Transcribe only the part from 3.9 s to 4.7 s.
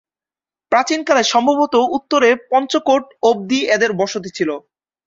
বসতি ছিল।